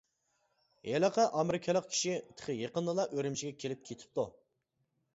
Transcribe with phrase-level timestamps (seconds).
[0.91, 4.29] ھېلىقى ئامېرىكىلىق كىشى تېخى يېقىندىلا ئۈرۈمچىگە كېلىپ كېتىپتۇ.